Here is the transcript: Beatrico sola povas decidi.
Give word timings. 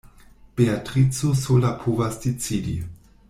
Beatrico 0.59 1.35
sola 1.43 1.75
povas 1.83 2.19
decidi. 2.25 2.75